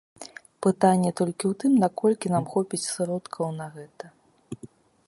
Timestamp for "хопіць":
2.55-2.83